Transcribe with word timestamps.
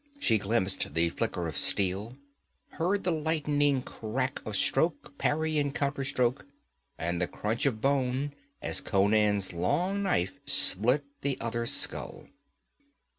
She 0.17 0.39
glimpsed 0.39 0.95
the 0.95 1.09
flicker 1.09 1.47
of 1.47 1.55
steel, 1.55 2.17
heard 2.69 3.03
the 3.03 3.11
lightning 3.11 3.83
crack 3.83 4.41
of 4.47 4.55
stroke, 4.57 5.15
parry 5.19 5.59
and 5.59 5.75
counter 5.75 6.03
stroke, 6.03 6.47
and 6.97 7.21
the 7.21 7.27
crunch 7.27 7.67
of 7.67 7.81
bone 7.81 8.33
as 8.63 8.81
Conan's 8.81 9.53
long 9.53 10.01
knife 10.01 10.39
split 10.47 11.05
the 11.21 11.39
other's 11.39 11.71
skull. 11.71 12.25